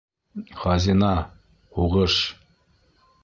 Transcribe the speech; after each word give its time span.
Хазина 0.61 1.09
-һуғыш... 1.25 2.17